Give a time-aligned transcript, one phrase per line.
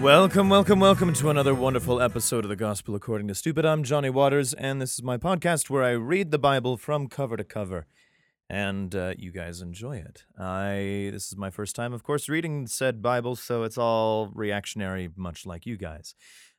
[0.00, 3.66] Welcome, welcome, welcome to another wonderful episode of the Gospel According to Stupid.
[3.66, 7.36] I'm Johnny Waters, and this is my podcast where I read the Bible from cover
[7.36, 7.88] to cover,
[8.48, 10.24] and uh, you guys enjoy it.
[10.38, 15.10] I this is my first time, of course, reading said Bible, so it's all reactionary,
[15.16, 16.14] much like you guys.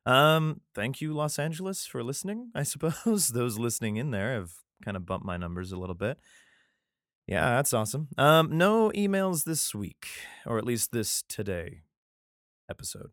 [0.06, 2.52] Um, thank you, Los Angeles, for listening.
[2.54, 4.52] I suppose those listening in there have
[4.84, 6.20] kind of bumped my numbers a little bit.
[7.26, 8.10] Yeah, that's awesome.
[8.18, 10.10] Um, no emails this week,
[10.46, 11.84] or at least this today
[12.70, 13.12] episode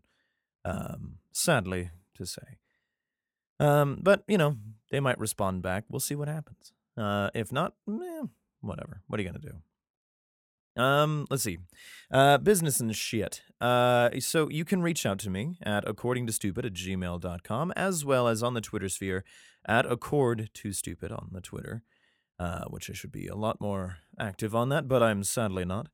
[0.66, 2.58] um, sadly to say.
[3.58, 4.56] Um, but you know,
[4.90, 5.84] they might respond back.
[5.88, 6.72] We'll see what happens.
[6.96, 8.22] Uh, if not, eh,
[8.60, 9.02] whatever.
[9.06, 10.82] What are you gonna do?
[10.82, 11.58] Um, let's see.
[12.10, 13.42] Uh, business and shit.
[13.60, 18.04] Uh, so you can reach out to me at according to stupid at gmail.com as
[18.04, 19.24] well as on the Twitter sphere
[19.66, 21.82] at accord to stupid on the Twitter,
[22.38, 25.88] uh, which I should be a lot more active on that, but I'm sadly not.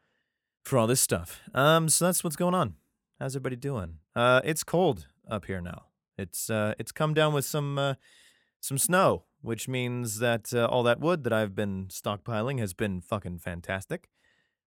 [0.64, 1.40] for all this stuff.
[1.54, 2.74] Um, so that's what's going on.
[3.18, 3.98] How's everybody doing?
[4.14, 5.84] Uh, it's cold up here now.
[6.16, 7.94] It's uh, it's come down with some uh,
[8.60, 13.00] some snow, which means that uh, all that wood that I've been stockpiling has been
[13.00, 14.08] fucking fantastic.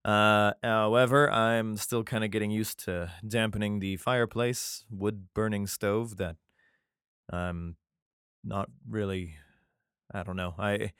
[0.05, 6.17] Uh, however, I'm still kind of getting used to dampening the fireplace, wood burning stove
[6.17, 6.37] that
[7.31, 7.75] I'm
[8.43, 9.35] not really.
[10.13, 10.55] I don't know.
[10.57, 10.93] I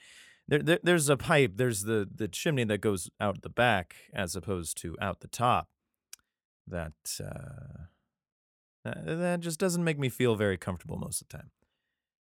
[0.48, 1.54] there, there there's a pipe.
[1.56, 5.70] There's the the chimney that goes out the back as opposed to out the top.
[6.68, 7.86] That uh,
[8.84, 11.52] that, just doesn't make me feel very comfortable most of the time.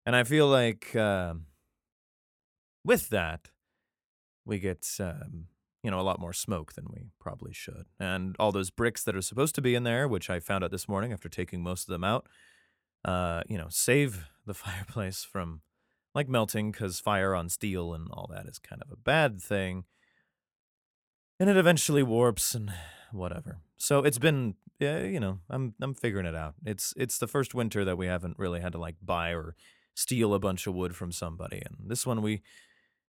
[0.05, 1.33] And I feel like uh,
[2.85, 3.49] with that,
[4.45, 5.47] we get um,
[5.83, 7.85] you know, a lot more smoke than we probably should.
[7.99, 10.71] And all those bricks that are supposed to be in there, which I found out
[10.71, 12.27] this morning after taking most of them out,
[13.05, 15.61] uh, you know, save the fireplace from
[16.15, 19.85] like melting because fire on steel and all that is kind of a bad thing.
[21.39, 22.73] And it eventually warps and
[23.11, 23.59] whatever.
[23.77, 26.55] So it's been, yeah, you know, I'm I'm figuring it out.
[26.65, 29.55] It's it's the first winter that we haven't really had to like buy or
[29.93, 32.41] steal a bunch of wood from somebody, and this one we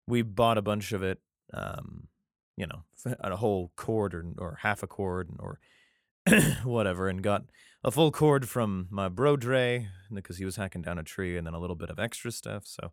[0.06, 1.20] we bought a bunch of it.
[1.52, 2.08] Um,
[2.58, 2.82] you know,
[3.20, 5.60] a whole cord or, or half a cord or
[6.64, 7.44] whatever, and got
[7.84, 11.46] a full cord from my bro Dre because he was hacking down a tree, and
[11.46, 12.64] then a little bit of extra stuff.
[12.66, 12.90] So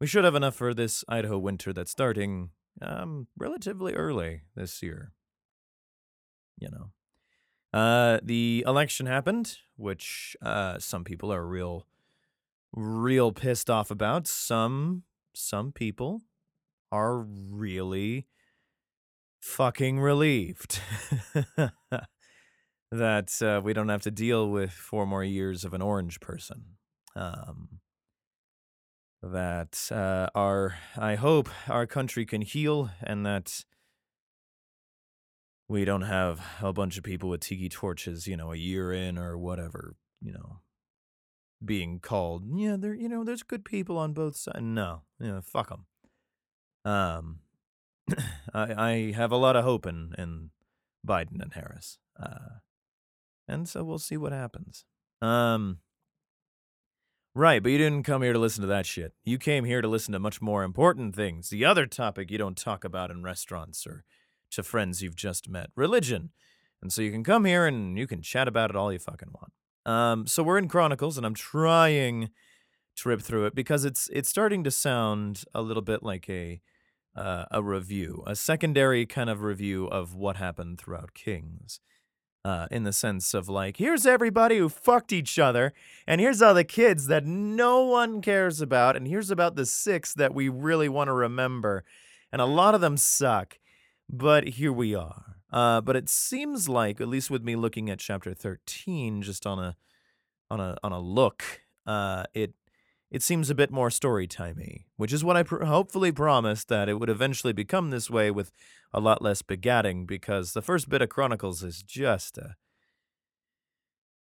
[0.00, 5.10] we should have enough for this Idaho winter that's starting um, relatively early this year.
[6.58, 11.88] You know, uh, the election happened, which uh, some people are real,
[12.72, 14.28] real pissed off about.
[14.28, 15.02] Some
[15.34, 16.20] some people
[16.92, 18.28] are really
[19.42, 20.80] fucking relieved
[22.92, 26.64] that uh, we don't have to deal with four more years of an orange person.
[27.14, 27.80] Um,
[29.22, 33.64] that uh, our, I hope our country can heal and that
[35.68, 39.18] we don't have a bunch of people with tiki torches, you know, a year in
[39.18, 40.60] or whatever, you know,
[41.64, 44.58] being called, yeah, there, you know, there's good people on both sides.
[44.60, 45.86] No, you know, fuck them.
[46.84, 47.38] Um,
[48.54, 50.50] I, I have a lot of hope in, in
[51.06, 51.98] Biden and Harris.
[52.20, 52.58] Uh,
[53.48, 54.84] and so we'll see what happens.
[55.20, 55.78] Um,
[57.34, 59.12] right, but you didn't come here to listen to that shit.
[59.24, 61.50] You came here to listen to much more important things.
[61.50, 64.04] The other topic you don't talk about in restaurants or
[64.52, 66.30] to friends you've just met religion.
[66.80, 69.32] And so you can come here and you can chat about it all you fucking
[69.32, 69.52] want.
[69.84, 72.30] Um, so we're in Chronicles, and I'm trying
[72.96, 76.60] to rip through it because it's it's starting to sound a little bit like a
[77.16, 81.80] uh, a review, a secondary kind of review of what happened throughout Kings.
[82.44, 85.72] Uh, in the sense of like, here's everybody who fucked each other,
[86.08, 90.12] and here's all the kids that no one cares about, and here's about the six
[90.12, 91.84] that we really want to remember.
[92.32, 93.60] And a lot of them suck,
[94.10, 95.36] but here we are.
[95.52, 99.60] Uh, but it seems like, at least with me looking at chapter 13, just on
[99.60, 99.76] a
[100.50, 101.44] on a on a look,
[101.86, 102.54] uh, it
[103.12, 106.88] it seems a bit more story timey, which is what I pr- hopefully promised that
[106.88, 108.50] it would eventually become this way with
[108.90, 112.56] a lot less begatting, because the first bit of Chronicles is just a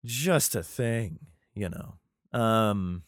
[0.04, 1.18] just a thing,
[1.54, 1.94] you know.
[2.38, 3.04] Um,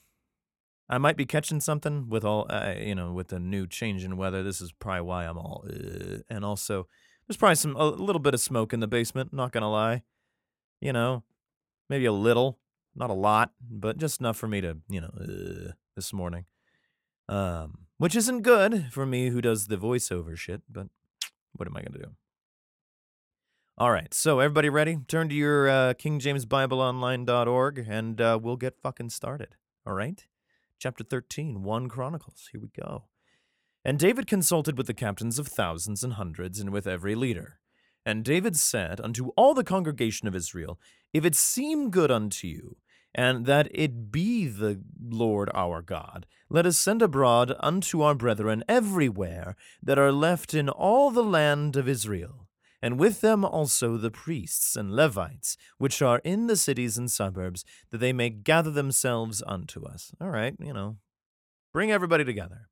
[0.88, 4.16] I might be catching something with all, uh, you know, with the new change in
[4.16, 4.42] weather.
[4.42, 6.88] This is probably why I'm all, uh, and also
[7.26, 9.34] there's probably some a little bit of smoke in the basement.
[9.34, 10.04] Not gonna lie,
[10.80, 11.24] you know,
[11.90, 12.60] maybe a little
[12.96, 16.46] not a lot, but just enough for me to, you know, uh, this morning.
[17.28, 20.88] Um, which isn't good for me who does the voiceover shit, but
[21.54, 22.10] what am I going to do?
[23.78, 24.98] All right, so everybody ready?
[25.06, 29.56] Turn to your uh, KingJamesBibleOnline.org and uh, we'll get fucking started.
[29.86, 30.24] All right?
[30.78, 32.48] Chapter 13, 1 Chronicles.
[32.52, 33.04] Here we go.
[33.84, 37.60] And David consulted with the captains of thousands and hundreds and with every leader.
[38.04, 40.80] And David said unto all the congregation of Israel,
[41.12, 42.76] If it seem good unto you,
[43.16, 48.62] and that it be the Lord our God, let us send abroad unto our brethren
[48.68, 52.46] everywhere that are left in all the land of Israel
[52.82, 57.64] and with them also the priests and Levites, which are in the cities and suburbs,
[57.90, 60.12] that they may gather themselves unto us.
[60.20, 60.98] All right, you know,
[61.72, 62.68] bring everybody together.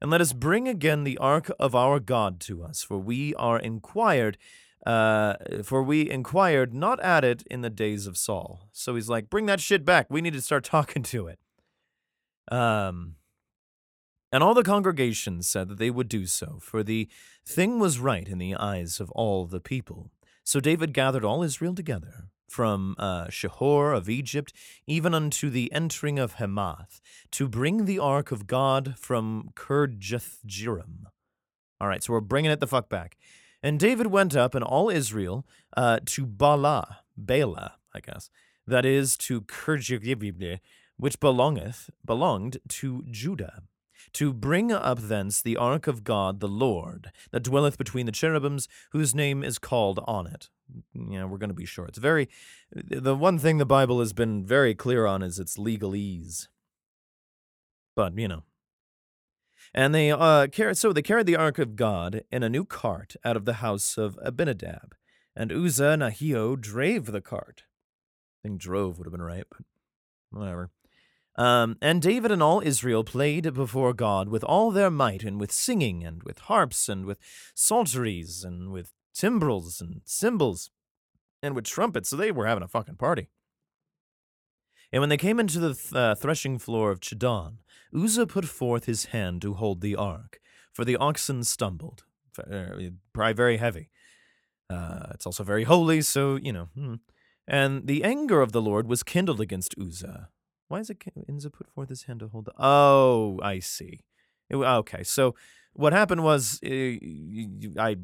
[0.00, 3.58] And let us bring again the ark of our God to us, for we are
[3.58, 4.38] inquired,
[4.86, 8.68] uh, for we inquired not at it in the days of Saul.
[8.72, 10.06] So he's like, bring that shit back.
[10.10, 11.38] We need to start talking to it.
[12.50, 13.16] Um,
[14.30, 17.08] and all the congregation said that they would do so, for the
[17.46, 20.10] thing was right in the eyes of all the people.
[20.42, 24.52] So David gathered all Israel together, from uh, Shihor of Egypt
[24.86, 31.06] even unto the entering of Hamath, to bring the ark of God from Kirjathjearim.
[31.80, 33.16] All right, so we're bringing it the fuck back.
[33.64, 38.28] And David went up and all Israel uh, to Bala, Bala, I guess,
[38.66, 40.58] that is to Kirjathjearim,
[40.98, 43.62] which belongeth belonged to Judah
[44.12, 48.68] to bring up thence the ark of God the Lord, that dwelleth between the cherubims,
[48.92, 50.50] whose name is called on it.
[50.92, 51.86] Yeah, we're going to be sure.
[51.86, 52.28] It's very,
[52.70, 56.48] the one thing the Bible has been very clear on is its legalese.
[57.96, 58.42] But, you know.
[59.74, 63.16] And they, uh, carried, so they carried the ark of God in a new cart
[63.24, 64.94] out of the house of Abinadab.
[65.34, 67.64] And Uzzah and Ahio drave the cart.
[68.38, 69.66] I think drove would have been right, but
[70.30, 70.70] whatever.
[71.36, 75.50] Um, and David and all Israel played before God with all their might, and with
[75.50, 77.18] singing, and with harps, and with
[77.54, 80.70] psalteries, and with timbrels, and cymbals,
[81.42, 82.10] and with trumpets.
[82.10, 83.28] So they were having a fucking party.
[84.92, 87.56] And when they came into the th- uh, threshing floor of Chidon,
[87.94, 90.40] Uzzah put forth his hand to hold the ark,
[90.72, 93.90] for the oxen stumbled, probably very heavy.
[94.68, 96.68] Uh, it's also very holy, so, you know.
[96.74, 96.94] Hmm.
[97.46, 100.30] And the anger of the Lord was kindled against Uzzah,
[100.68, 102.52] why is it Inza put forth his hand to hold the?
[102.58, 104.00] Oh, I see.
[104.48, 105.34] It, okay, so
[105.72, 106.68] what happened was uh,
[107.78, 107.96] I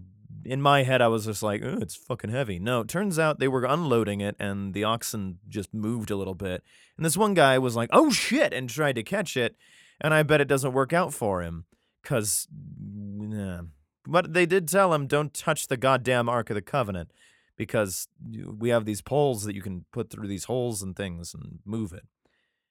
[0.45, 2.59] in my head I was just like, oh, it's fucking heavy.
[2.59, 6.35] No, it turns out they were unloading it and the oxen just moved a little
[6.35, 6.63] bit.
[6.97, 9.57] And this one guy was like, "Oh shit," and tried to catch it,
[10.01, 11.65] and I bet it doesn't work out for him
[12.03, 13.63] cuz nah.
[14.07, 17.13] but they did tell him don't touch the goddamn ark of the covenant
[17.61, 18.09] because
[18.59, 21.93] we have these poles that you can put through these holes and things and move
[21.93, 22.07] it.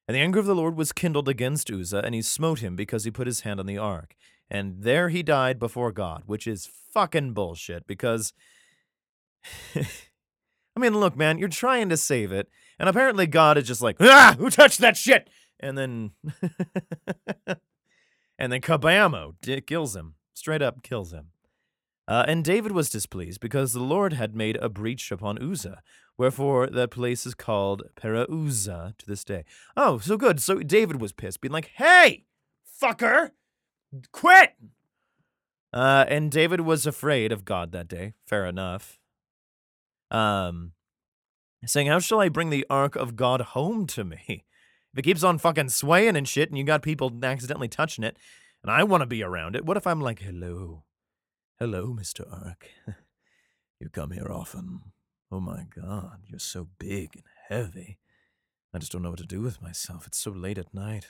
[0.08, 3.04] And the anger of the Lord was kindled against Uzzah, and he smote him because
[3.04, 4.16] he put his hand on the ark.
[4.50, 8.34] And there he died before God, which is fucking bullshit because.
[9.76, 12.50] I mean, look, man, you're trying to save it,
[12.80, 15.30] and apparently God is just like, ah, who touched that shit?
[15.60, 16.12] And then.
[18.38, 19.34] and then kabamo,
[19.66, 20.16] kills him.
[20.34, 21.28] Straight up kills him.
[22.08, 25.84] Uh, and David was displeased because the Lord had made a breach upon Uzzah,
[26.18, 29.46] wherefore that place is called Perah-Uzzah to this day.
[29.78, 30.42] Oh, so good.
[30.42, 32.26] So David was pissed, being like, hey,
[32.82, 33.32] fucker,
[34.12, 34.54] quit.
[35.72, 38.14] Uh, and David was afraid of God that day.
[38.26, 39.00] Fair enough.
[40.10, 40.72] Um,
[41.66, 44.46] saying, How shall I bring the ark of God home to me?
[45.00, 48.18] It keeps on fucking swaying and shit, and you got people accidentally touching it,
[48.62, 50.84] and I want to be around it, what if I'm like, Hello,
[51.58, 52.30] Hello, Mr.
[52.30, 52.68] Ark.
[53.80, 54.92] you come here often.
[55.32, 57.98] Oh my god, you're so big and heavy.
[58.74, 60.06] I just don't know what to do with myself.
[60.06, 61.08] It's so late at night.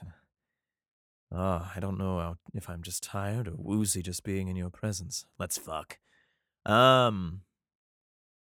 [1.33, 5.25] Ah, I don't know if I'm just tired or woozy just being in your presence.
[5.39, 5.97] Let's fuck.
[6.63, 7.41] Um.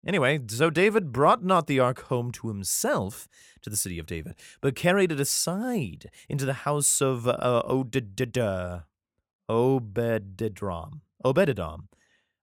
[0.04, 3.28] Anyway, so David brought not the ark home to himself,
[3.62, 8.82] to the city of David, but carried it aside into the house of uh, Obededom.
[9.49, 11.00] Obededom,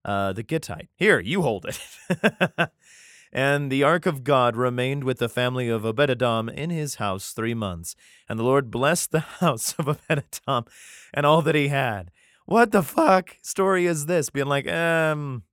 [0.06, 0.88] uh, the Gittite.
[0.96, 2.70] Here, you hold it.
[3.34, 7.54] and the ark of God remained with the family of Obededom in his house three
[7.54, 7.94] months.
[8.30, 10.66] And the Lord blessed the house of Obededom
[11.14, 12.12] and all that he had.
[12.46, 14.30] What the fuck story is this?
[14.30, 15.44] Being like, um,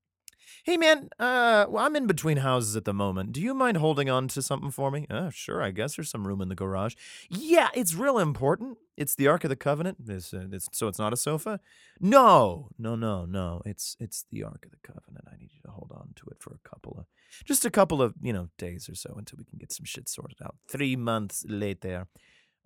[0.67, 3.31] Hey man, uh, well, I'm in between houses at the moment.
[3.31, 5.07] Do you mind holding on to something for me?
[5.09, 6.97] Uh, sure, I guess there's some room in the garage.
[7.31, 8.77] Yeah, it's real important.
[8.97, 9.99] It's the Ark of the Covenant.
[10.09, 11.61] It's, uh, it's, so it's not a sofa.
[12.01, 13.63] No, no, no, no.
[13.65, 15.29] It's it's the Ark of the Covenant.
[15.33, 17.07] I need you to hold on to it for a couple of,
[17.45, 20.09] just a couple of you know days or so until we can get some shit
[20.09, 20.57] sorted out.
[20.69, 22.09] Three months later,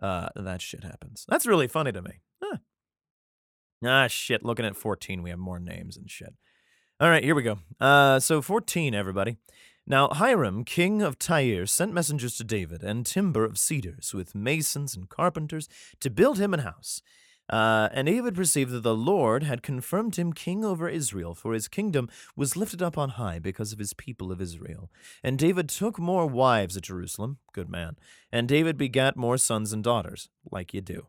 [0.01, 1.27] uh, that shit happens.
[1.29, 2.23] That's really funny to me.
[2.43, 2.57] Huh.
[3.85, 4.43] Ah, shit.
[4.43, 6.33] Looking at 14, we have more names and shit.
[7.01, 7.59] All right, here we go.
[7.81, 9.39] Uh, so 14, everybody.
[9.87, 14.95] Now Hiram, king of Tyre, sent messengers to David and timber of cedars with masons
[14.95, 15.67] and carpenters
[16.01, 17.01] to build him an house.
[17.49, 21.69] Uh, and David perceived that the Lord had confirmed him king over Israel, for his
[21.69, 24.91] kingdom was lifted up on high because of his people of Israel.
[25.25, 27.97] And David took more wives at Jerusalem, good man,
[28.31, 31.07] and David begat more sons and daughters, like you do.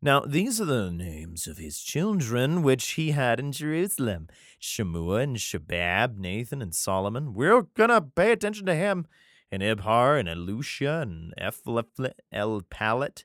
[0.00, 4.28] Now these are the names of his children which he had in Jerusalem
[4.60, 7.34] Shemua and Shabab, Nathan and Solomon.
[7.34, 9.06] We're gonna pay attention to him.
[9.50, 11.32] And Ibhar and Elusha and
[12.32, 13.24] El Palet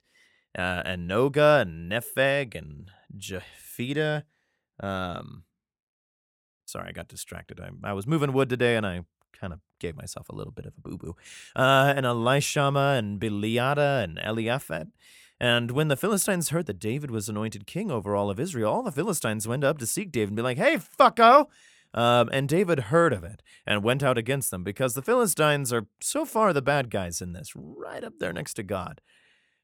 [0.56, 4.22] uh, and Noga and Nepheg and Japhida.
[4.80, 5.44] Um,
[6.64, 7.60] sorry, I got distracted.
[7.60, 9.02] I, I was moving wood today and I
[9.38, 11.16] kind of gave myself a little bit of a boo boo.
[11.54, 14.86] Uh, and Elishama and Biliada and Eliaphat.
[15.40, 18.82] And when the Philistines heard that David was anointed king over all of Israel, all
[18.82, 21.46] the Philistines went up to seek David and be like, hey, fucko!
[21.92, 25.86] Um, and David heard of it and went out against them because the Philistines are
[26.00, 29.00] so far the bad guys in this, right up there next to God.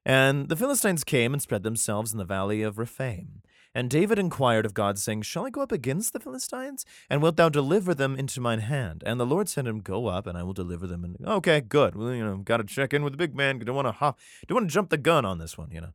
[0.07, 3.43] And the Philistines came and spread themselves in the valley of Rephaim.
[3.75, 6.85] And David inquired of God, saying, Shall I go up against the Philistines?
[7.09, 9.05] And wilt thou deliver them into mine hand?
[9.07, 11.05] And the Lord said him, Go up, and I will deliver them.
[11.05, 11.95] And okay, good.
[11.95, 13.61] Well, you know, got to check in with the big man.
[13.61, 15.93] Don't want to hop, don't want to jump the gun on this one, you know.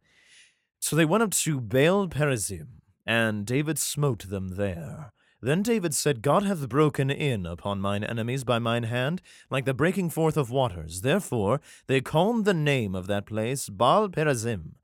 [0.79, 5.12] So they went up to Baal Perazim, and David smote them there.
[5.41, 9.74] Then David said, God hath broken in upon mine enemies by mine hand, like the
[9.74, 11.01] breaking forth of waters.
[11.01, 14.75] Therefore they called the name of that place Baal Perazim.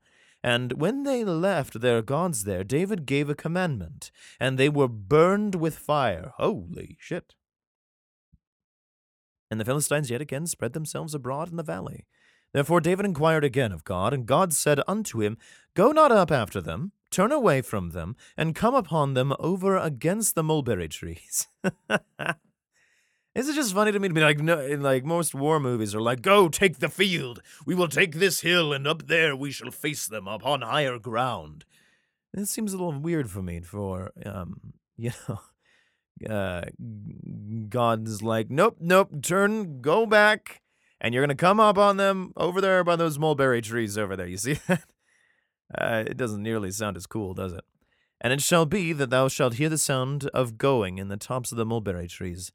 [0.42, 5.54] And when they left their gods there, David gave a commandment, and they were burned
[5.54, 6.32] with fire.
[6.36, 7.34] Holy shit.
[9.50, 12.06] And the Philistines yet again spread themselves abroad in the valley.
[12.52, 15.38] Therefore David inquired again of God, and God said unto him,
[15.74, 20.34] Go not up after them, turn away from them, and come upon them over against
[20.34, 21.48] the mulberry trees.
[23.34, 25.94] Is it just funny to me to be like, no, in like most war movies
[25.94, 27.40] are like, go take the field.
[27.64, 31.64] We will take this hill, and up there we shall face them upon higher ground.
[32.34, 33.60] This seems a little weird for me.
[33.60, 35.40] For um, you know,
[36.28, 36.64] uh,
[37.68, 40.60] God's like, nope, nope, turn, go back,
[41.00, 44.26] and you're gonna come up on them over there by those mulberry trees over there.
[44.26, 44.84] You see that?
[45.74, 47.64] Uh, it doesn't nearly sound as cool, does it?
[48.20, 51.50] And it shall be that thou shalt hear the sound of going in the tops
[51.50, 52.52] of the mulberry trees,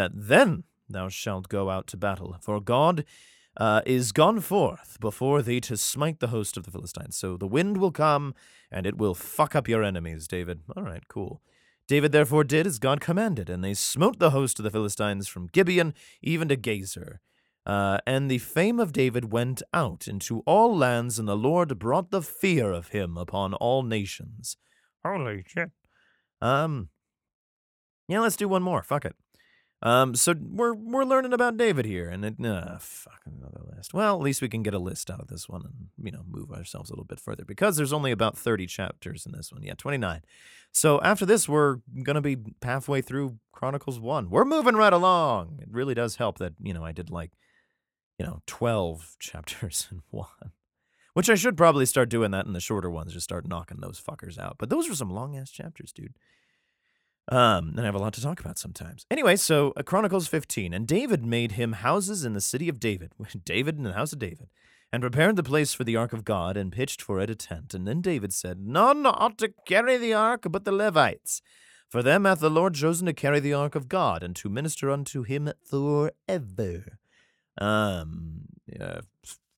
[0.00, 2.34] that then thou shalt go out to battle.
[2.40, 3.04] For God
[3.58, 7.18] uh, is gone forth before thee to smite the host of the Philistines.
[7.18, 8.34] So the wind will come,
[8.72, 10.60] and it will fuck up your enemies, David.
[10.74, 11.42] All right, cool.
[11.86, 15.48] David therefore did as God commanded, and they smote the host of the Philistines from
[15.48, 15.92] Gibeon
[16.22, 17.18] even to Gezer.
[17.66, 22.10] Uh, and the fame of David went out into all lands, and the Lord brought
[22.10, 24.56] the fear of him upon all nations.
[25.04, 25.70] Holy shit.
[26.40, 26.88] Um,
[28.08, 28.82] yeah, let's do one more.
[28.82, 29.14] Fuck it.
[29.82, 33.94] Um, so we're we're learning about David here, and it, uh, fuck another list.
[33.94, 36.22] Well, at least we can get a list out of this one, and you know,
[36.28, 39.62] move ourselves a little bit further because there's only about thirty chapters in this one.
[39.62, 40.20] Yeah, twenty nine.
[40.72, 44.28] So after this, we're gonna be halfway through Chronicles one.
[44.28, 45.58] We're moving right along.
[45.62, 47.30] It really does help that you know I did like
[48.20, 50.52] you know, 12 chapters in one.
[51.14, 54.00] Which I should probably start doing that in the shorter ones, just start knocking those
[54.00, 54.56] fuckers out.
[54.58, 56.14] But those were some long ass chapters, dude.
[57.30, 59.06] Um, and I have a lot to talk about sometimes.
[59.08, 63.12] Anyway, so uh, Chronicles 15, and David made him houses in the city of David,
[63.44, 64.48] David in the house of David,
[64.92, 67.72] and prepared the place for the ark of God, and pitched for it a tent.
[67.72, 71.40] And then David said, None ought to carry the ark but the Levites.
[71.88, 74.90] For them hath the Lord chosen to carry the ark of God, and to minister
[74.90, 76.98] unto him forever.
[77.58, 79.00] Um, yeah,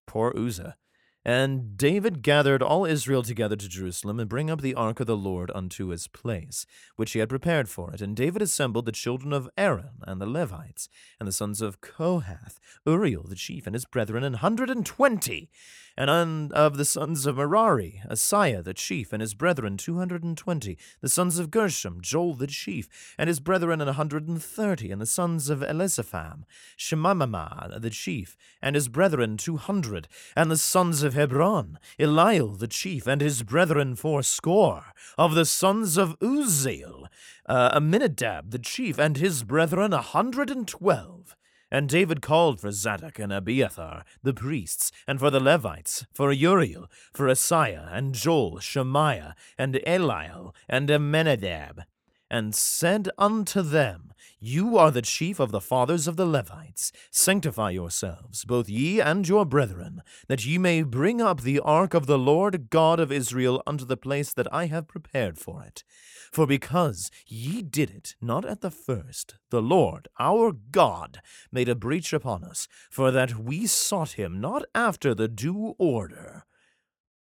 [0.06, 0.76] poor Uzzah.
[1.24, 5.16] And David gathered all Israel together to Jerusalem, and bring up the ark of the
[5.16, 8.00] Lord unto his place, which he had prepared for it.
[8.00, 10.88] And David assembled the children of Aaron, and the Levites,
[11.20, 15.50] and the sons of Kohath, Uriel the chief, and his brethren, an hundred and twenty.
[15.94, 20.38] And of the sons of Merari, Asaiah the chief, and his brethren two hundred and
[20.38, 20.78] twenty.
[21.02, 24.90] The sons of Gershom, Joel the chief, and his brethren an hundred and thirty.
[24.90, 26.44] And the sons of Elisapham,
[26.78, 30.08] Shemamah the chief, and his brethren two hundred.
[30.34, 34.92] And the sons of Hebron, Eliel the chief, and his brethren fourscore.
[35.16, 37.06] Of the sons of Uzziel,
[37.46, 41.36] uh, Aminadab the chief, and his brethren a hundred and twelve.
[41.70, 46.86] And David called for Zadok and Abiathar, the priests, and for the Levites, for Uriel,
[47.14, 51.84] for Asaiah, and Joel, Shemaiah, and Eliel, and Aminadab.
[52.32, 56.90] And said unto them, You are the chief of the fathers of the Levites.
[57.10, 62.06] Sanctify yourselves, both ye and your brethren, that ye may bring up the ark of
[62.06, 65.84] the Lord God of Israel unto the place that I have prepared for it.
[66.32, 71.20] For because ye did it not at the first, the Lord our God
[71.52, 76.46] made a breach upon us, for that we sought him not after the due order.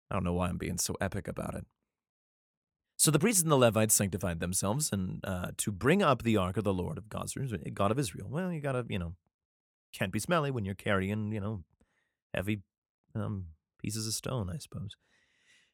[0.09, 1.65] I don't know why I'm being so epic about it.
[3.05, 6.57] So the priests and the Levites sanctified themselves and uh, to bring up the ark
[6.57, 7.31] of the Lord of God,
[7.75, 8.27] God of Israel.
[8.27, 9.13] Well, you gotta, you know,
[9.93, 11.63] can't be smelly when you're carrying, you know,
[12.33, 12.63] heavy
[13.13, 14.95] um, pieces of stone, I suppose.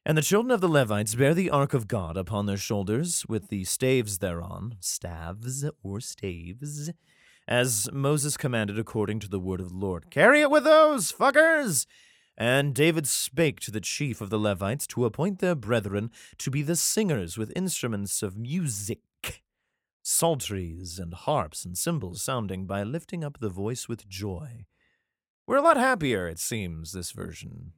[0.04, 3.48] And the children of the Levites bear the ark of God upon their shoulders with
[3.48, 6.90] the staves thereon, staves or staves,
[7.48, 10.10] as Moses commanded according to the word of the Lord.
[10.10, 11.86] Carry it with those, fuckers!
[12.36, 16.62] And David spake to the chief of the Levites to appoint their brethren to be
[16.62, 19.00] the singers with instruments of music,
[20.02, 24.64] psalteries and harps and cymbals sounding by lifting up the voice with joy.
[25.46, 27.72] We're a lot happier, it seems, this version.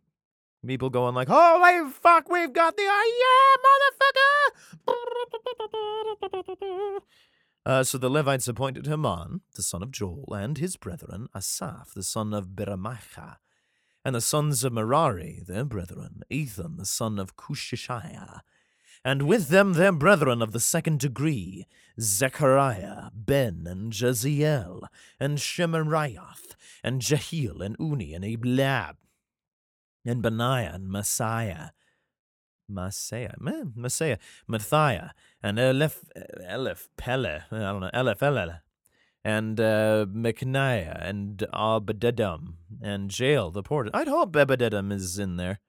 [0.66, 7.00] People going like, "Holy fuck, we've got the oh yeah, motherfucker!"
[7.66, 12.02] Uh, so the Levites appointed Heman, the son of Joel, and his brethren, Asaph, the
[12.02, 13.37] son of Beramacha,
[14.04, 18.40] and the sons of Merari, their brethren, Ethan, the son of Cushishiah,
[19.04, 21.66] and with them their brethren of the second degree,
[22.00, 24.82] Zechariah, Ben, and Jeziel,
[25.18, 26.37] and Shemariah,
[26.82, 28.96] and Jehiel, and Uni, and Eblab,
[30.04, 31.70] and Benaiah, and Messiah,
[32.68, 34.18] Messiah, Messiah,
[34.49, 35.11] Matthiah,
[35.42, 35.99] and Elef,
[36.50, 38.61] Elef, Pele, I don't know, Elef, Elef,
[39.24, 43.90] and uh, and Obededom and Jael the porter.
[43.94, 45.60] I'd hope Obededom is in there.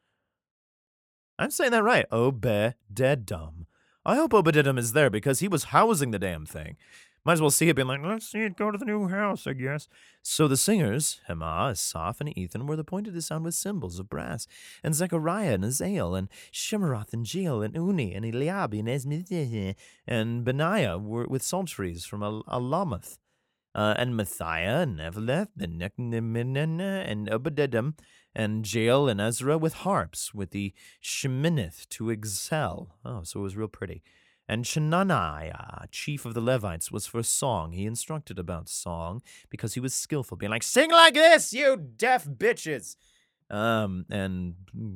[1.39, 2.09] I'm saying that right.
[2.11, 3.65] Obededom.
[4.05, 6.77] I hope Obededom is there because he was housing the damn thing.
[7.25, 9.47] Might as well see it being like, let's see it go to the new house,
[9.47, 9.87] I guess.
[10.21, 14.09] So the singers, Hema, Asaph, and Ethan, were the appointed to sound with cymbals of
[14.09, 14.45] brass,
[14.83, 19.75] and Zechariah and Azael, and Shemarath, and Jael, and Uni, and Eliab, and Esmith,
[20.07, 23.17] and Benaiah were with psalteries from Al- Alamoth
[23.75, 27.95] uh, and Matthiah and Eveleth and Nechneminah and Obededom
[28.33, 32.95] and Jael and Ezra with harps, with the Sheminith to excel.
[33.03, 34.01] Oh, so it was real pretty.
[34.47, 37.73] And Shenaniah, chief of the Levites, was for song.
[37.73, 42.25] He instructed about song because he was skillful, being like, "Sing like this, you deaf
[42.25, 42.95] bitches,"
[43.49, 44.53] um, and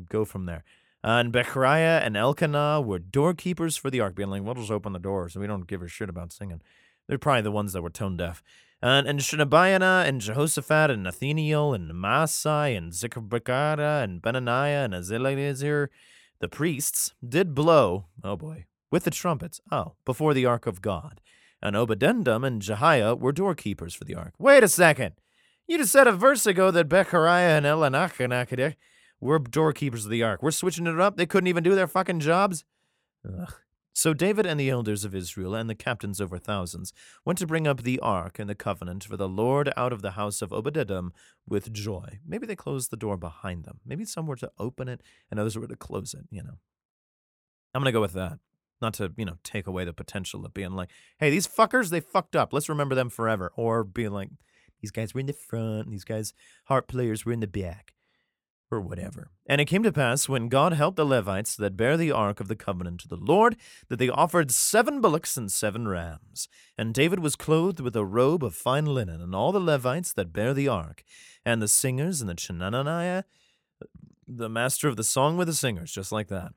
[0.09, 0.63] go from there.
[1.03, 4.99] And Bechariah and Elkanah were doorkeepers for the ark, being like, "We'll just open the
[4.99, 5.33] doors.
[5.33, 6.61] So we don't give a shit about singing."
[7.09, 8.43] They're probably the ones that were tone deaf.
[8.83, 15.87] And, and Shenabiana and Jehoshaphat and Nathaniel and Masai and Zechariah and Benaniah and Azelezer,
[16.39, 21.19] the priests, did blow, oh boy, with the trumpets, oh, before the ark of God.
[21.63, 24.35] And Obededom and Jehiah were doorkeepers for the ark.
[24.37, 25.15] Wait a second.
[25.67, 28.75] You just said a verse ago that Bechariah and Elanachanakidah
[29.19, 30.43] were doorkeepers of the ark.
[30.43, 31.17] We're switching it up.
[31.17, 32.63] They couldn't even do their fucking jobs.
[33.27, 33.53] Ugh.
[33.93, 36.93] So David and the elders of Israel and the captains over thousands
[37.25, 40.11] went to bring up the ark and the covenant for the Lord out of the
[40.11, 41.09] house of Obededom
[41.47, 42.19] with joy.
[42.25, 43.79] Maybe they closed the door behind them.
[43.85, 46.59] Maybe some were to open it and others were to close it, you know.
[47.73, 48.39] I'm going to go with that.
[48.81, 51.99] Not to, you know, take away the potential of being like, hey, these fuckers, they
[51.99, 52.53] fucked up.
[52.53, 53.51] Let's remember them forever.
[53.57, 54.29] Or being like,
[54.81, 56.33] these guys were in the front, these guys,
[56.65, 57.93] harp players were in the back
[58.71, 59.31] or whatever.
[59.45, 62.47] And it came to pass when God helped the Levites that bear the ark of
[62.47, 63.55] the covenant to the Lord,
[63.87, 66.47] that they offered seven bullocks and seven rams.
[66.77, 70.33] And David was clothed with a robe of fine linen, and all the Levites that
[70.33, 71.03] bear the ark,
[71.45, 73.23] and the singers and the Chenaniah,
[74.27, 76.53] the master of the song with the singers, just like that.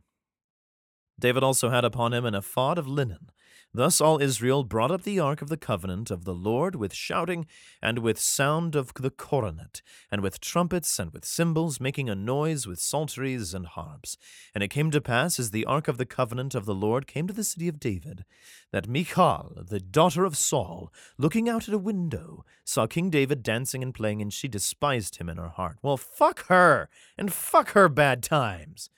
[1.18, 3.30] David also had upon him an ephod of linen
[3.74, 7.46] Thus all Israel brought up the ark of the covenant of the Lord with shouting,
[7.80, 9.80] and with sound of the coronet,
[10.10, 14.18] and with trumpets, and with cymbals, making a noise with psalteries and harps.
[14.54, 17.26] And it came to pass, as the ark of the covenant of the Lord came
[17.26, 18.26] to the city of David,
[18.72, 23.82] that Michal, the daughter of Saul, looking out at a window, saw King David dancing
[23.82, 25.78] and playing, and she despised him in her heart.
[25.80, 28.90] Well, fuck her, and fuck her bad times.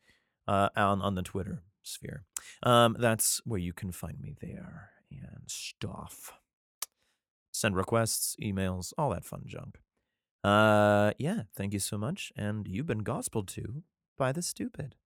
[0.48, 1.62] uh, on, on the Twitter.
[1.82, 2.24] sphere.
[2.62, 6.32] Um, that's where you can find me there and stuff.
[7.52, 9.78] Send requests, emails, all that fun junk.
[10.44, 12.32] Uh, yeah, thank you so much.
[12.36, 13.82] And you've been gospel to
[14.18, 14.96] by the stupid.